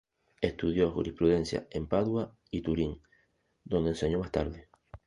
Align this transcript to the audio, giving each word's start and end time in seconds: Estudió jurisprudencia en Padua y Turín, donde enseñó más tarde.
Estudió 0.41 0.89
jurisprudencia 0.89 1.67
en 1.69 1.85
Padua 1.85 2.35
y 2.49 2.63
Turín, 2.63 3.03
donde 3.63 3.91
enseñó 3.91 4.17
más 4.17 4.31
tarde. 4.31 4.67